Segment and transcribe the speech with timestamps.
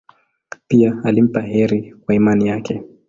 [0.67, 2.83] Pia alimpa heri kwa imani yake.